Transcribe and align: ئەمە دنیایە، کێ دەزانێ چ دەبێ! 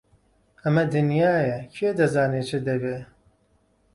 ئەمە 0.61 0.83
دنیایە، 0.93 1.57
کێ 1.75 1.89
دەزانێ 1.99 2.41
چ 2.49 2.51
دەبێ! 2.67 2.97